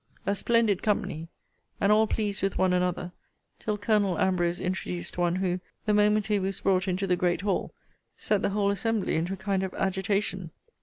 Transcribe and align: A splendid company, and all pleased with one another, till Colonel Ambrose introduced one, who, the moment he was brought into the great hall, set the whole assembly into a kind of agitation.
A 0.25 0.33
splendid 0.33 0.81
company, 0.81 1.27
and 1.79 1.91
all 1.91 2.07
pleased 2.07 2.41
with 2.41 2.57
one 2.57 2.73
another, 2.73 3.11
till 3.59 3.77
Colonel 3.77 4.17
Ambrose 4.17 4.59
introduced 4.59 5.15
one, 5.19 5.35
who, 5.35 5.59
the 5.85 5.93
moment 5.93 6.25
he 6.25 6.39
was 6.39 6.61
brought 6.61 6.87
into 6.87 7.05
the 7.05 7.15
great 7.15 7.41
hall, 7.41 7.71
set 8.15 8.41
the 8.41 8.49
whole 8.49 8.71
assembly 8.71 9.15
into 9.15 9.33
a 9.33 9.37
kind 9.37 9.61
of 9.61 9.75
agitation. 9.75 10.49